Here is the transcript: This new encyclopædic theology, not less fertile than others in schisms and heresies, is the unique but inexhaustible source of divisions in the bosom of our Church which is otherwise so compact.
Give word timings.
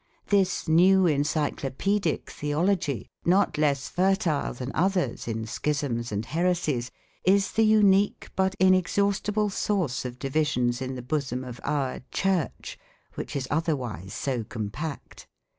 This 0.29 0.67
new 0.67 1.03
encyclopædic 1.03 2.25
theology, 2.25 3.07
not 3.23 3.59
less 3.59 3.87
fertile 3.87 4.51
than 4.51 4.71
others 4.73 5.27
in 5.27 5.45
schisms 5.45 6.11
and 6.11 6.25
heresies, 6.25 6.89
is 7.23 7.51
the 7.51 7.61
unique 7.65 8.31
but 8.35 8.55
inexhaustible 8.59 9.51
source 9.51 10.03
of 10.03 10.17
divisions 10.17 10.81
in 10.81 10.95
the 10.95 11.03
bosom 11.03 11.43
of 11.43 11.61
our 11.63 12.01
Church 12.09 12.79
which 13.13 13.35
is 13.35 13.47
otherwise 13.51 14.11
so 14.15 14.43
compact. 14.43 15.27